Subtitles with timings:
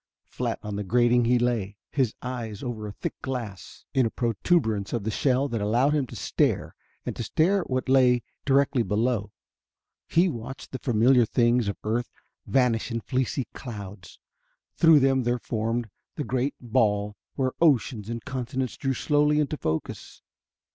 [0.29, 4.93] Flat on the grating he lay, his eyes over a thick glass in a proturbance
[4.93, 6.73] of the shell that allowed him to stare
[7.05, 9.31] and stare at what lay directly below.
[10.07, 12.09] He watched the familiar things of earth
[12.47, 14.17] vanish in fleecy clouds;
[14.75, 20.23] through them there formed the great ball, where oceans and continents drew slowly into focus.